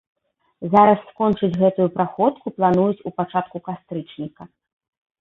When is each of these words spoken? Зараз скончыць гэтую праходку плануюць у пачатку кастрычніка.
Зараз 0.75 0.99
скончыць 1.09 1.51
гэтую 1.65 1.87
праходку 1.99 2.47
плануюць 2.59 3.03
у 3.11 3.15
пачатку 3.21 3.57
кастрычніка. 3.71 4.53